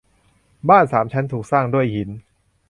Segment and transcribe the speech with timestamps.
[0.69, 2.09] บ้านสามชั้นถูกสร้างด้วยหิน